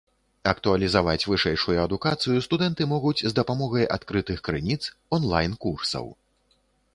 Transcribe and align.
Актуалізаваць 0.51 1.27
вышэйшую 1.31 1.75
адукацыю 1.81 2.39
студэнты 2.47 2.87
могуць 2.95 3.19
з 3.19 3.31
дапамогай 3.41 3.85
адкрытых 3.97 4.43
крыніц, 4.49 4.81
онлайн-курсаў. 5.19 6.11